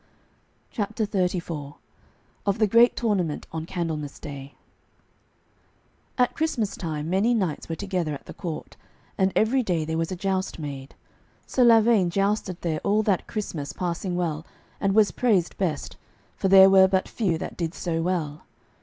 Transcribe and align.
CHAPTER 0.71 1.05
XXXIV 1.05 1.75
OF 2.47 2.57
THE 2.57 2.65
GREAT 2.65 2.95
TOURNAMENT 2.95 3.45
ON 3.51 3.67
CANDLEMAS 3.67 4.17
DAY 4.17 4.55
At 6.17 6.33
Christmas 6.35 6.75
time 6.75 7.07
many 7.07 7.35
knights 7.35 7.69
were 7.69 7.75
together 7.75 8.15
at 8.15 8.25
the 8.25 8.33
court, 8.33 8.77
and 9.15 9.31
every 9.35 9.61
day 9.61 9.85
there 9.85 9.99
was 9.99 10.11
a 10.11 10.15
joust 10.15 10.57
made. 10.57 10.95
Sir 11.45 11.63
Lavaine 11.63 12.09
jousted 12.09 12.57
there 12.61 12.79
all 12.79 13.03
that 13.03 13.27
Christmas 13.27 13.73
passing 13.73 14.15
well, 14.15 14.43
and 14.79 14.95
was 14.95 15.11
praised 15.11 15.55
best, 15.59 15.97
for 16.35 16.47
there 16.47 16.67
were 16.67 16.87
but 16.87 17.07
few 17.07 17.37
that 17.37 17.55
did 17.55 17.75
so 17.75 18.01
well. 18.01 18.41